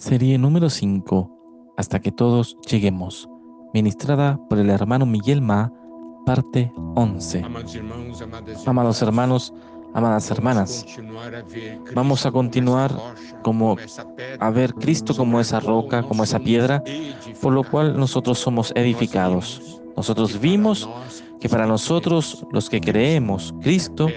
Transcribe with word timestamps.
Serie 0.00 0.38
número 0.38 0.70
5, 0.70 1.30
Hasta 1.76 2.00
que 2.00 2.10
todos 2.10 2.56
lleguemos, 2.66 3.28
ministrada 3.74 4.40
por 4.48 4.58
el 4.58 4.70
hermano 4.70 5.04
Miguel 5.04 5.42
Ma, 5.42 5.70
parte 6.24 6.72
11. 6.94 7.44
Amados 8.64 9.02
hermanos, 9.02 9.52
amadas 9.92 10.30
hermanas, 10.30 10.86
vamos 11.94 12.24
a 12.24 12.32
continuar 12.32 12.90
como 13.42 13.76
a 14.38 14.50
ver 14.50 14.72
Cristo 14.72 15.14
como 15.14 15.38
esa 15.38 15.60
roca, 15.60 16.02
como 16.02 16.24
esa 16.24 16.38
piedra, 16.38 16.82
por 17.42 17.52
lo 17.52 17.62
cual 17.62 17.98
nosotros 17.98 18.38
somos 18.38 18.72
edificados. 18.76 19.82
Nosotros 19.98 20.40
vimos 20.40 20.88
que 21.40 21.50
para 21.50 21.66
nosotros, 21.66 22.46
los 22.52 22.70
que 22.70 22.80
creemos, 22.80 23.54
Cristo 23.60 24.08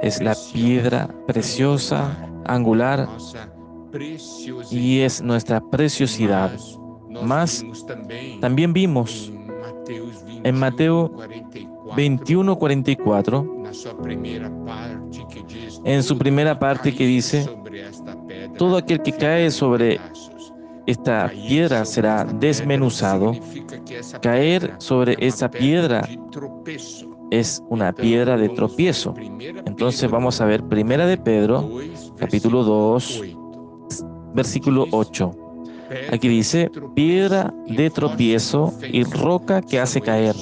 es 0.00 0.20
la 0.20 0.34
piedra 0.52 1.08
preciosa, 1.28 2.28
angular, 2.44 3.08
y 4.70 5.00
es 5.00 5.22
nuestra 5.22 5.60
preciosidad. 5.60 6.52
Más 7.22 7.64
también 8.40 8.72
vimos 8.72 9.32
en 10.44 10.58
Mateo 10.58 11.12
21, 11.96 12.58
44, 12.58 13.62
en 15.84 16.02
su 16.02 16.18
primera 16.18 16.58
parte 16.58 16.94
que 16.94 17.06
dice, 17.06 17.48
todo 18.56 18.76
aquel 18.78 19.02
que 19.02 19.12
cae 19.12 19.50
sobre 19.50 20.00
esta 20.86 21.28
piedra 21.28 21.84
será 21.84 22.24
desmenuzado. 22.24 23.32
Caer 24.22 24.74
sobre 24.78 25.16
esa 25.20 25.50
piedra 25.50 26.08
es 27.30 27.62
una 27.68 27.92
piedra 27.92 28.36
de 28.36 28.48
tropiezo. 28.48 29.14
Entonces 29.66 30.10
vamos 30.10 30.40
a 30.40 30.44
ver 30.46 30.62
Primera 30.64 31.06
de 31.06 31.18
Pedro, 31.18 31.68
capítulo 32.18 32.62
2, 32.64 33.22
versículo 34.34 34.86
8. 34.90 35.30
Aquí 36.10 36.28
dice, 36.28 36.70
piedra 36.94 37.52
de 37.68 37.90
tropiezo 37.90 38.72
y 38.90 39.04
roca 39.04 39.60
que 39.60 39.78
hace 39.78 40.00
caer, 40.00 40.34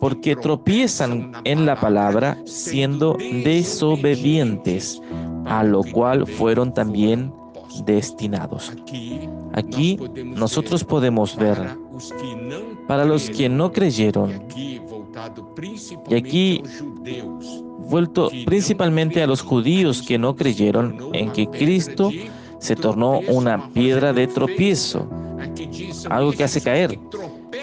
porque 0.00 0.34
tropiezan 0.34 1.32
en 1.44 1.66
la 1.66 1.78
palabra 1.78 2.38
siendo 2.46 3.16
desobedientes, 3.44 5.02
a 5.44 5.62
lo 5.62 5.82
cual 5.84 6.26
fueron 6.26 6.72
también 6.72 7.30
destinados. 7.84 8.72
Aquí 9.52 9.98
nosotros 10.24 10.82
podemos 10.84 11.36
ver 11.36 11.58
para 12.86 13.04
los 13.04 13.28
que 13.28 13.48
no 13.48 13.72
creyeron, 13.72 14.42
y 16.08 16.14
aquí 16.14 16.62
vuelto 17.88 18.30
principalmente 18.46 19.22
a 19.22 19.26
los 19.26 19.42
judíos 19.42 20.02
que 20.02 20.18
no 20.18 20.34
creyeron 20.34 21.10
en 21.12 21.30
que 21.30 21.46
Cristo 21.46 22.10
se 22.64 22.74
tornó 22.74 23.20
una 23.28 23.68
piedra 23.74 24.14
de 24.14 24.26
tropiezo, 24.26 25.06
algo 26.08 26.32
que 26.32 26.44
hace 26.44 26.62
caer. 26.62 26.98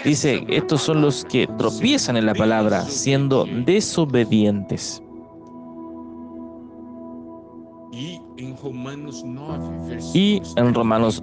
Dice, 0.04 0.44
estos 0.48 0.82
son 0.82 1.02
los 1.02 1.24
que 1.24 1.48
tropiezan 1.58 2.16
en 2.16 2.26
la 2.26 2.34
palabra, 2.34 2.82
siendo 2.82 3.44
desobedientes. 3.66 5.02
Y 10.14 10.40
en 10.54 10.72
Romanos 10.72 11.20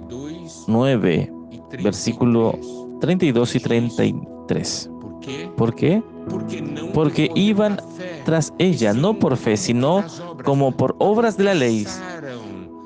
9, 0.66 1.32
versículo 1.82 2.58
32 3.00 3.54
y 3.54 3.60
33. 3.60 4.90
¿Por 5.56 5.74
qué? 5.74 6.02
Porque 6.92 7.30
iban 7.34 7.80
tras 8.26 8.52
ella, 8.58 8.92
no 8.92 9.18
por 9.18 9.38
fe, 9.38 9.56
sino 9.56 10.04
como 10.44 10.70
por 10.70 10.94
obras 10.98 11.38
de 11.38 11.44
la 11.44 11.54
ley 11.54 11.86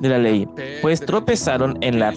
de 0.00 0.09
la 0.09 0.19
ley, 0.19 0.48
pues 0.83 1.00
tropezaron 1.00 1.78
en 1.81 1.98
la 1.98 2.12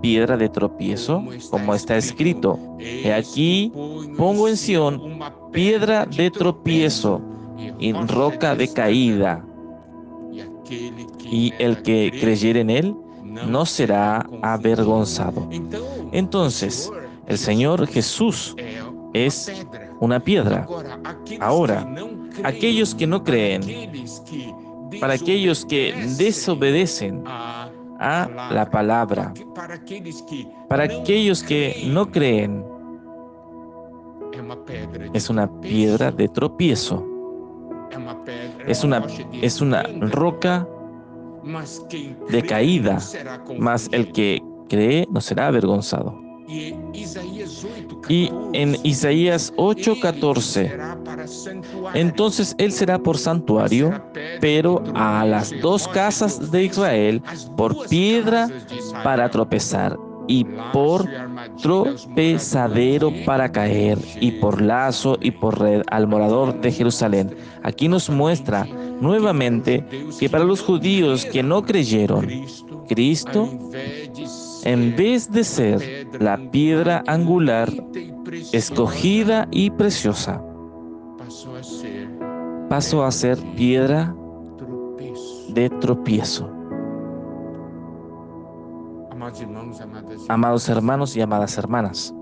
piedra 0.00 0.36
de 0.36 0.48
tropiezo, 0.48 1.24
como 1.50 1.74
está 1.74 1.96
escrito. 1.96 2.58
He 2.78 3.12
aquí 3.12 3.72
pongo 4.16 4.48
en 4.48 4.56
Sión 4.56 5.18
piedra 5.52 6.06
de 6.06 6.30
tropiezo 6.30 7.22
y 7.78 7.92
roca 7.92 8.54
de 8.54 8.68
caída. 8.68 9.44
Y 11.24 11.52
el 11.58 11.82
que 11.82 12.12
creyere 12.20 12.60
en 12.60 12.70
él 12.70 12.94
no 13.48 13.64
será 13.66 14.26
avergonzado. 14.42 15.48
Entonces, 16.12 16.90
el 17.26 17.38
Señor 17.38 17.86
Jesús 17.86 18.54
es 19.14 19.50
una 20.00 20.20
piedra. 20.20 20.66
Ahora, 21.40 21.88
aquellos 22.42 22.94
que 22.94 23.06
no 23.06 23.24
creen, 23.24 23.62
para 25.04 25.16
aquellos 25.16 25.66
que 25.66 25.92
desobedecen 26.16 27.22
a 27.26 27.68
la 28.50 28.70
palabra, 28.70 29.34
para 30.66 30.84
aquellos 30.84 31.42
que 31.42 31.84
no 31.88 32.10
creen, 32.10 32.64
es 35.12 35.28
una 35.28 35.46
piedra 35.60 36.10
de 36.10 36.26
tropiezo, 36.28 37.06
es 38.66 38.82
una, 38.82 39.06
es 39.42 39.60
una 39.60 39.82
roca 40.00 40.66
de 42.30 42.42
caída, 42.42 42.98
mas 43.58 43.90
el 43.92 44.10
que 44.10 44.42
cree 44.70 45.06
no 45.10 45.20
será 45.20 45.48
avergonzado. 45.48 46.18
Y 48.08 48.30
en 48.52 48.76
Isaías 48.82 49.52
8:14, 49.56 50.94
entonces 51.94 52.54
él 52.58 52.72
será 52.72 52.98
por 52.98 53.16
santuario, 53.16 54.02
pero 54.40 54.82
a 54.94 55.24
las 55.24 55.52
dos 55.60 55.88
casas 55.88 56.50
de 56.50 56.64
Israel 56.64 57.22
por 57.56 57.88
piedra 57.88 58.48
para 59.02 59.28
tropezar 59.30 59.96
y 60.26 60.44
por 60.72 61.06
tropezadero 61.60 63.12
para 63.26 63.50
caer 63.50 63.98
y 64.20 64.32
por 64.32 64.60
lazo 64.60 65.18
y 65.20 65.30
por 65.30 65.60
red 65.60 65.82
al 65.90 66.06
morador 66.06 66.60
de 66.60 66.72
Jerusalén. 66.72 67.36
Aquí 67.62 67.88
nos 67.88 68.08
muestra 68.08 68.66
nuevamente 69.00 69.84
que 70.18 70.28
para 70.28 70.44
los 70.44 70.62
judíos 70.62 71.24
que 71.26 71.42
no 71.42 71.62
creyeron, 71.62 72.26
Cristo 72.88 73.48
en 74.64 74.96
vez 74.96 75.30
de 75.30 75.44
ser 75.44 76.06
la 76.20 76.38
piedra 76.50 77.04
angular 77.06 77.70
escogida 78.52 79.46
y 79.50 79.70
preciosa, 79.70 80.42
pasó 82.70 83.04
a 83.04 83.10
ser 83.10 83.38
piedra 83.56 84.14
de 85.54 85.70
tropiezo. 85.70 86.50
Amados 90.28 90.68
hermanos 90.68 91.16
y 91.16 91.20
amadas 91.20 91.56
hermanas, 91.56 92.14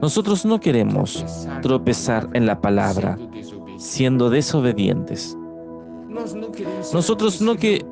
nosotros 0.00 0.44
no 0.44 0.60
queremos 0.60 1.24
tropezar 1.62 2.28
en 2.32 2.46
la 2.46 2.60
palabra 2.60 3.18
siendo 3.76 4.30
desobedientes. 4.30 5.36
Nosotros 6.92 7.40
no 7.40 7.56
que 7.56 7.84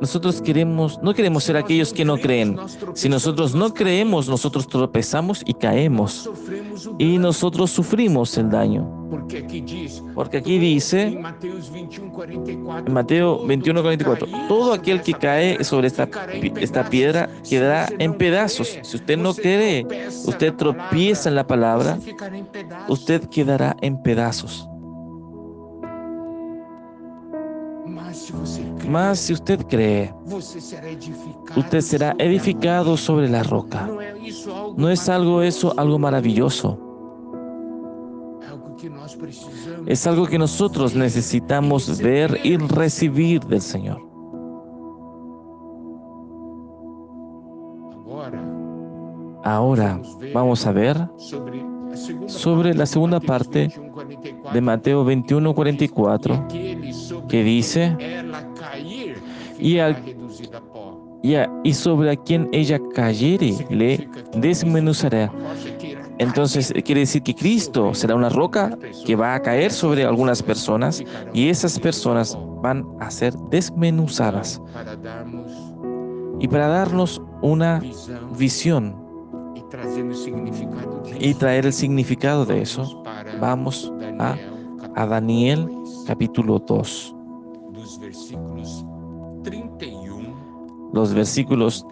nosotros 0.00 0.42
queremos, 0.42 1.00
no 1.02 1.14
queremos 1.14 1.44
ser 1.44 1.56
aquellos 1.56 1.92
que 1.92 2.04
no 2.04 2.18
creen. 2.18 2.58
Si 2.94 3.08
nosotros 3.08 3.54
no 3.54 3.72
creemos, 3.72 4.28
nosotros 4.28 4.68
tropezamos 4.68 5.42
y 5.46 5.54
caemos. 5.54 6.30
Y 6.98 7.18
nosotros 7.18 7.70
sufrimos 7.70 8.36
el 8.38 8.50
daño. 8.50 8.96
Porque 10.14 10.38
aquí 10.38 10.58
dice, 10.58 11.04
en 11.04 12.92
Mateo 12.92 13.46
21, 13.46 13.82
44, 13.82 14.28
todo 14.48 14.72
aquel 14.72 15.00
que 15.02 15.14
cae 15.14 15.62
sobre 15.62 15.86
esta, 15.86 16.08
esta 16.60 16.88
piedra 16.88 17.28
quedará 17.48 17.88
en 17.98 18.14
pedazos. 18.14 18.78
Si 18.82 18.96
usted 18.96 19.16
no 19.16 19.32
cree, 19.34 19.86
usted 20.26 20.54
tropieza 20.54 21.28
en 21.28 21.36
la 21.36 21.46
palabra, 21.46 21.98
usted 22.88 23.22
quedará 23.28 23.76
en 23.80 24.02
pedazos. 24.02 24.68
Mas 28.88 29.18
si 29.18 29.32
usted 29.32 29.66
cree, 29.66 30.12
usted 31.56 31.80
será 31.80 32.14
edificado 32.18 32.96
sobre 32.96 33.28
la 33.28 33.42
roca. 33.42 33.88
¿No 34.76 34.88
es 34.90 35.08
algo 35.08 35.42
eso, 35.42 35.74
algo 35.76 35.98
maravilloso? 35.98 36.78
Es 39.86 40.06
algo 40.06 40.26
que 40.26 40.38
nosotros 40.38 40.94
necesitamos 40.94 42.00
ver 42.00 42.38
y 42.44 42.56
recibir 42.56 43.44
del 43.44 43.62
Señor. 43.62 44.06
Ahora 49.44 50.00
vamos 50.34 50.66
a 50.66 50.72
ver 50.72 51.08
sobre 52.26 52.74
la 52.74 52.84
segunda 52.84 53.20
parte 53.20 53.72
de 54.52 54.60
Mateo 54.60 55.04
21, 55.04 55.54
44, 55.54 56.46
que 57.28 57.42
dice, 57.42 57.96
y, 59.58 59.78
y, 61.64 61.74
sobre 61.74 62.10
a 62.10 62.16
quien 62.16 62.48
ella 62.52 62.80
cayere 62.94 63.54
le 63.70 64.08
desmenuzará. 64.36 65.32
Entonces 66.18 66.72
quiere 66.84 67.00
decir 67.02 67.22
que 67.22 67.34
Cristo 67.34 67.94
será 67.94 68.14
una 68.14 68.30
roca 68.30 68.76
que 69.04 69.16
va 69.16 69.34
a 69.34 69.42
caer 69.42 69.70
sobre 69.70 70.04
algunas 70.04 70.42
personas 70.42 71.02
y 71.34 71.48
esas 71.48 71.78
personas 71.78 72.38
van 72.62 72.86
a 73.00 73.10
ser 73.10 73.34
desmenuzadas 73.50 74.60
y 76.38 76.48
para 76.48 76.68
darnos 76.68 77.22
una 77.42 77.82
visión 78.38 78.94
y 81.18 81.34
traer 81.34 81.66
el 81.66 81.72
significado 81.72 82.44
de 82.44 82.62
eso, 82.62 83.02
vamos 83.40 83.92
a, 84.18 84.36
a 84.94 85.06
Daniel 85.06 85.68
capítulo 86.06 86.58
2. 86.58 87.15
Los 90.92 91.14
versículos 91.14 91.86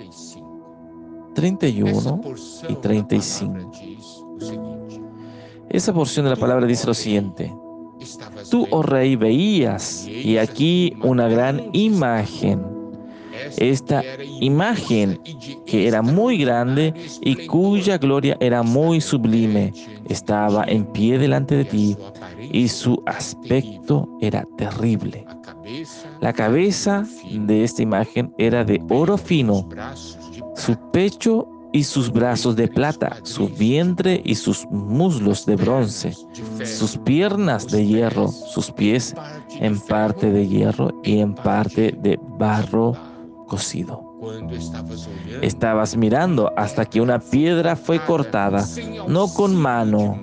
31 1.35 2.20
y 2.69 2.75
35. 2.75 3.55
Esa 5.69 5.93
porción 5.93 6.25
de 6.25 6.31
la 6.31 6.37
palabra 6.37 6.67
dice 6.67 6.87
lo 6.87 6.94
siguiente. 6.94 7.55
Tú, 8.50 8.67
oh 8.70 8.82
rey, 8.82 9.14
veías, 9.17 10.06
y 10.08 10.37
aquí 10.38 10.96
una 11.02 11.29
gran 11.29 11.70
imagen 11.73 12.75
esta 13.56 14.02
imagen 14.40 15.20
que 15.67 15.87
era 15.87 16.02
muy 16.02 16.38
grande 16.38 16.94
y 17.20 17.47
cuya 17.47 17.99
gloria 17.99 18.37
era 18.40 18.62
muy 18.62 19.00
sublime, 19.00 19.73
estaba 20.08 20.64
en 20.64 20.85
pie 20.87 21.19
delante 21.19 21.56
de 21.56 21.64
ti 21.64 21.97
y 22.52 22.69
su 22.69 23.02
aspecto 23.06 24.08
era 24.20 24.47
terrible. 24.56 25.26
La 26.20 26.32
cabeza 26.32 27.05
de 27.31 27.64
esta 27.64 27.82
imagen 27.82 28.34
era 28.38 28.64
de 28.64 28.82
oro 28.90 29.16
fino, 29.16 29.69
su 30.56 30.76
pecho 30.93 31.49
y 31.72 31.82
sus 31.82 32.12
brazos 32.12 32.55
de 32.55 32.69
plata, 32.69 33.16
su 33.25 33.49
vientre 33.49 34.22
y 34.25 34.37
sus 34.37 34.64
muslos 34.70 35.44
de 35.44 35.56
bronce, 35.56 36.14
sus 36.64 36.96
piernas 36.99 37.69
de 37.69 37.84
hierro, 37.84 38.28
sus 38.28 38.70
pies 38.70 39.14
en 39.61 39.81
parte 39.81 40.31
de 40.31 40.46
hierro 40.46 40.93
y 41.02 41.19
en 41.19 41.34
parte 41.34 41.93
de 42.00 42.19
barro 42.38 42.94
cocido. 43.49 44.02
Estabas 45.43 45.96
mirando 45.96 46.52
hasta 46.56 46.84
que 46.84 47.00
una 47.00 47.19
piedra 47.19 47.75
fue 47.75 47.99
cortada, 48.05 48.64
no 49.08 49.26
con 49.28 49.56
mano, 49.56 50.19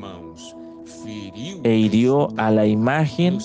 e 1.64 1.76
hirió 1.76 2.30
a 2.38 2.50
la 2.52 2.66
imagen 2.66 3.40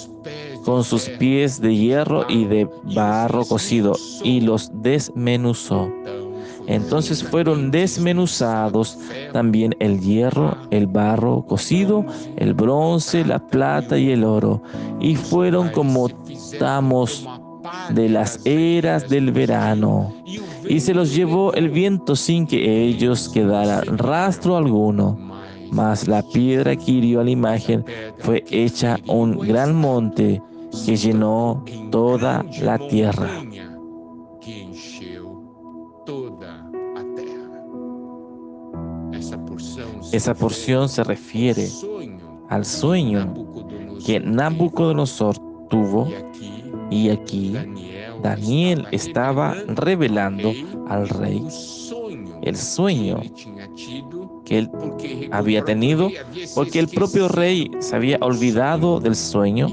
con 0.66 0.82
sus 0.82 1.08
pies 1.08 1.60
de 1.60 1.76
hierro 1.76 2.26
y 2.28 2.44
de 2.44 2.68
barro 2.82 3.44
cocido, 3.44 3.96
y 4.24 4.40
los 4.40 4.68
desmenuzó. 4.82 5.88
Entonces 6.66 7.22
fueron 7.22 7.70
desmenuzados 7.70 8.98
también 9.32 9.76
el 9.78 10.00
hierro, 10.00 10.56
el 10.72 10.88
barro 10.88 11.46
cocido, 11.46 12.04
el 12.36 12.52
bronce, 12.52 13.24
la 13.24 13.38
plata 13.38 13.96
y 13.96 14.10
el 14.10 14.24
oro, 14.24 14.60
y 14.98 15.14
fueron 15.14 15.68
como 15.68 16.08
tamos 16.58 17.24
de 17.90 18.08
las 18.08 18.44
eras 18.44 19.08
del 19.08 19.30
verano, 19.30 20.12
y 20.68 20.80
se 20.80 20.94
los 20.94 21.14
llevó 21.14 21.52
el 21.52 21.68
viento 21.68 22.16
sin 22.16 22.44
que 22.44 22.82
ellos 22.86 23.28
quedaran 23.28 23.98
rastro 23.98 24.56
alguno. 24.56 25.16
Mas 25.70 26.06
la 26.06 26.22
piedra 26.22 26.74
que 26.76 26.90
hirió 26.92 27.20
a 27.20 27.24
la 27.24 27.30
imagen 27.30 27.84
fue 28.18 28.44
hecha 28.50 28.98
un 29.08 29.38
gran 29.38 29.74
monte 29.74 30.40
que 30.84 30.96
llenó 30.96 31.64
toda 31.90 32.44
la 32.60 32.78
tierra. 32.78 33.30
Esa 40.12 40.34
porción 40.34 40.88
se 40.88 41.04
refiere 41.04 41.68
al 42.48 42.64
sueño 42.64 43.34
que 44.04 44.20
Nabucodonosor 44.20 45.36
tuvo. 45.68 46.08
Y 46.88 47.10
aquí 47.10 47.52
Daniel 48.22 48.86
estaba 48.92 49.54
revelando 49.66 50.52
al 50.88 51.08
rey 51.08 51.44
el 52.42 52.56
sueño 52.56 53.20
que 54.44 54.58
él 54.58 54.70
había 55.32 55.64
tenido, 55.64 56.08
porque 56.54 56.78
el 56.78 56.86
propio 56.86 57.26
rey 57.26 57.68
se 57.80 57.96
había 57.96 58.18
olvidado 58.20 59.00
del 59.00 59.16
sueño 59.16 59.68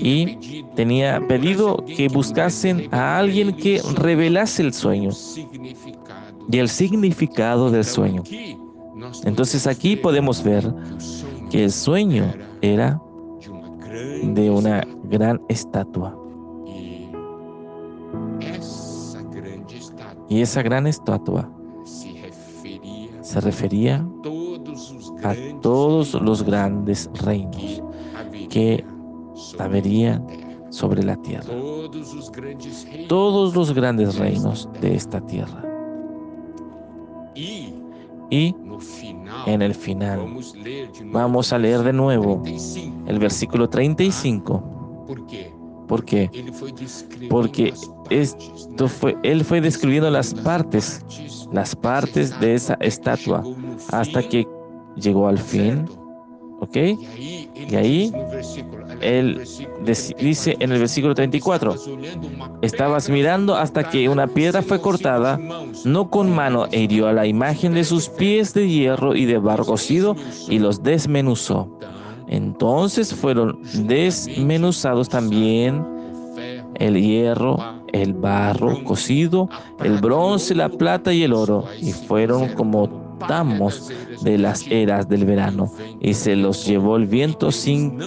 y 0.00 0.64
tenía 0.74 1.20
pedido 1.26 1.84
que 1.84 2.08
buscasen 2.08 2.88
a 2.92 3.18
alguien 3.18 3.56
que 3.56 3.80
revelase 3.94 4.62
el 4.62 4.72
sueño 4.72 5.10
y 6.50 6.58
el 6.58 6.68
significado 6.68 7.70
del 7.70 7.84
sueño. 7.84 8.22
Entonces 9.24 9.66
aquí 9.66 9.96
podemos 9.96 10.42
ver 10.42 10.72
que 11.50 11.64
el 11.64 11.72
sueño 11.72 12.32
era 12.62 13.00
de 14.22 14.50
una 14.50 14.86
gran 15.04 15.40
estatua. 15.48 16.16
Y 20.28 20.40
esa 20.40 20.62
gran 20.62 20.86
estatua 20.86 21.48
se 23.22 23.40
refería 23.40 24.06
a 25.22 25.34
todos 25.62 26.14
los 26.14 26.42
grandes 26.42 27.08
reinos 27.22 27.82
que 28.48 28.84
sobre 30.70 31.02
la 31.02 31.16
tierra. 31.16 31.52
Todos 33.08 33.54
los 33.54 33.72
grandes 33.74 34.16
reinos 34.16 34.68
de 34.80 34.94
esta 34.94 35.20
tierra. 35.20 35.62
Y 38.30 38.54
en 39.46 39.62
el 39.62 39.74
final 39.74 40.20
vamos 41.12 41.52
a 41.52 41.58
leer 41.58 41.82
de 41.82 41.92
nuevo 41.92 42.42
el 43.06 43.18
versículo 43.18 43.68
35. 43.68 45.04
¿Por 45.86 46.04
qué? 46.04 46.30
Porque 47.30 47.72
esto 48.10 48.88
fue, 48.88 49.16
él 49.22 49.44
fue 49.44 49.60
describiendo 49.60 50.10
las 50.10 50.34
partes, 50.34 51.04
las 51.52 51.76
partes 51.76 52.38
de 52.40 52.54
esa 52.54 52.74
estatua, 52.80 53.44
hasta 53.92 54.28
que 54.28 54.46
llegó 54.96 55.28
al 55.28 55.38
fin. 55.38 55.86
¿Ok? 56.58 56.76
Y 56.76 57.74
ahí 57.76 58.12
él 59.06 59.42
dice 60.18 60.56
en 60.58 60.72
el 60.72 60.80
versículo 60.80 61.14
34, 61.14 61.76
estabas 62.62 63.08
mirando 63.08 63.54
hasta 63.54 63.88
que 63.88 64.08
una 64.08 64.26
piedra 64.26 64.62
fue 64.62 64.80
cortada, 64.80 65.38
no 65.84 66.10
con 66.10 66.34
mano, 66.34 66.66
e 66.72 66.80
hirió 66.80 67.08
a 67.08 67.12
la 67.12 67.26
imagen 67.26 67.74
de 67.74 67.84
sus 67.84 68.08
pies 68.08 68.52
de 68.54 68.68
hierro 68.68 69.14
y 69.14 69.24
de 69.24 69.38
barro 69.38 69.64
cocido 69.64 70.16
y 70.48 70.58
los 70.58 70.82
desmenuzó. 70.82 71.68
Entonces 72.28 73.14
fueron 73.14 73.60
desmenuzados 73.86 75.08
también 75.08 75.86
el 76.74 77.00
hierro, 77.00 77.56
el 77.92 78.12
barro 78.12 78.82
cocido, 78.84 79.48
el 79.82 79.98
bronce, 79.98 80.54
la 80.54 80.68
plata 80.68 81.12
y 81.12 81.22
el 81.22 81.32
oro, 81.32 81.64
y 81.80 81.92
fueron 81.92 82.48
como 82.50 83.05
de 84.22 84.38
las 84.38 84.66
eras 84.68 85.08
del 85.08 85.24
verano, 85.24 85.70
y 86.00 86.14
se 86.14 86.36
los 86.36 86.66
llevó 86.66 86.96
el 86.96 87.06
viento 87.06 87.50
sin 87.50 87.98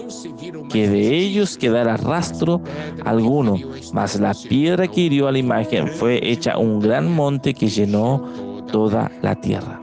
que 0.70 0.88
de 0.88 1.16
ellos 1.16 1.58
quedara 1.58 1.98
rastro 1.98 2.62
alguno, 3.06 3.56
mas 3.94 4.20
la 4.20 4.34
piedra 4.34 4.88
que 4.88 5.02
hirió 5.02 5.28
a 5.28 5.32
la 5.32 5.40
imagen 5.40 5.88
fue 5.88 6.20
hecha 6.22 6.58
un 6.58 6.80
gran 6.80 7.12
monte 7.12 7.54
que 7.54 7.68
llenó 7.68 8.24
toda 8.72 9.12
la 9.22 9.36
tierra. 9.36 9.82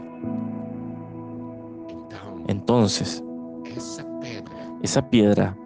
Entonces, 2.48 3.22
esa 4.82 5.08
piedra 5.10 5.56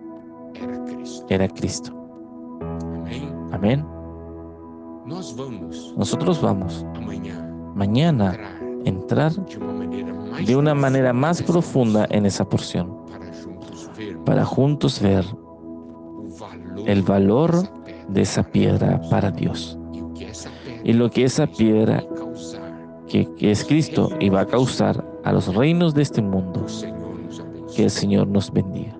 era 1.29 1.49
Cristo. 1.49 1.95
Amén. 3.52 3.85
Nosotros 5.97 6.40
vamos 6.40 6.85
mañana 7.75 8.38
entrar 8.84 9.32
de 10.46 10.56
una 10.56 10.75
manera 10.75 11.12
más 11.12 11.42
profunda 11.42 12.06
en 12.10 12.26
esa 12.26 12.49
porción 12.49 12.96
para 14.25 14.44
juntos 14.44 15.00
ver 15.00 15.25
el 16.87 17.02
valor 17.02 17.52
de 18.08 18.22
esa 18.22 18.42
piedra 18.42 19.00
para 19.10 19.30
Dios 19.30 19.78
y 20.84 20.92
lo 20.92 21.10
que 21.10 21.25
esa 21.25 21.46
piedra 21.46 22.04
que, 23.10 23.28
es 23.40 23.64
Cristo 23.64 24.10
iba 24.20 24.40
a 24.40 24.46
causar 24.46 25.04
a 25.25 25.32
los 25.32 25.54
reinos 25.54 25.94
de 25.94 26.02
este 26.02 26.22
mundo. 26.22 26.64
Que 27.75 27.84
el 27.84 27.90
Señor 27.90 28.28
nos 28.28 28.52
bendiga. 28.52 29.00